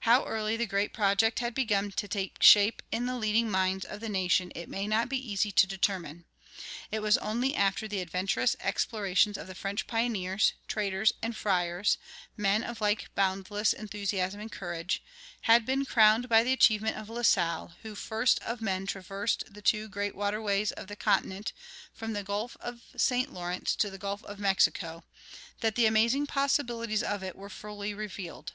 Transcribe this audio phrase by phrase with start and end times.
[0.00, 4.00] How early the great project had begun to take shape in the leading minds of
[4.00, 6.24] the nation it may not be easy to determine.
[6.90, 11.96] It was only after the adventurous explorations of the French pioneers, traders, and friars
[12.36, 15.00] men of like boundless enthusiasm and courage
[15.42, 19.62] had been crowned by the achievement of La Salle, who first of men traversed the
[19.62, 21.52] two great waterways of the continent
[21.94, 23.32] from the Gulf of St.
[23.32, 25.04] Lawrence to the Gulf of Mexico,
[25.60, 28.54] that the amazing possibilities of it were fully revealed.